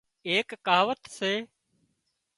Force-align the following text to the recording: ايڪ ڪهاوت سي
ايڪ 0.29 0.49
ڪهاوت 0.65 1.01
سي 1.17 1.33